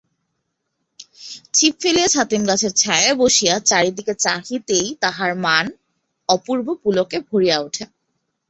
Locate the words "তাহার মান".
5.01-5.65